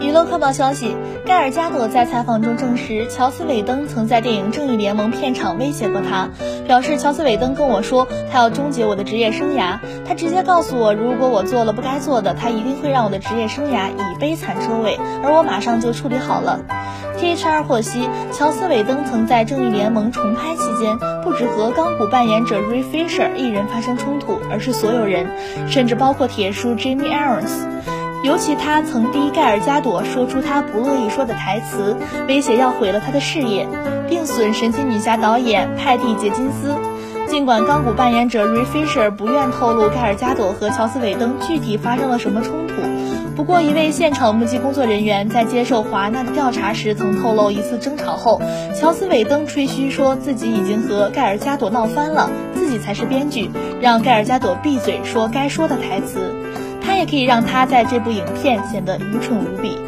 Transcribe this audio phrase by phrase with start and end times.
[0.00, 0.96] 娱乐快报消息，
[1.26, 6.30] 盖尔加朵在采访中证实，乔斯韦登曾在电影《正义联盟》片场威胁过他，
[6.66, 9.78] 表示乔斯韦登跟我说他要终结我的职业生涯，
[10.08, 16.60] 他直接告诉我，如果我做了不该做的，他一定会让我的职业生涯以悲惨收尾，而我马上就处理好了。
[17.18, 25.26] T.H.R 获悉，乔斯韦登曾在《正义联盟》重拍期间，不止和钢骨扮演者 Ray Fisher 一人发生冲突，而是所有人，
[25.68, 27.68] 甚至包括铁叔 Jimmy Irons。
[28.22, 31.96] 尤其他曾逼盖尔加朵说出他不乐意说的台词，
[32.28, 33.66] 威胁要毁了他的事业，
[34.08, 36.74] 并损神奇女侠导演派蒂杰金斯。
[37.26, 42.74] 尽管钢骨扮演者 Ray Fisher 不愿透露盖尔加朵和乔斯韦登具体发生了什么冲突，
[43.36, 48.42] 不过一位现场目击工作人员在接受华纳的调查时曾透露，一次争吵后，
[48.74, 53.48] 乔斯韦登吹嘘说自己已经和盖尔加朵闹翻了，自己才是编剧，
[53.80, 56.34] 让盖尔加朵闭嘴说该说的台词。
[56.80, 59.78] 他也可以让他在这部影片显得愚蠢无比。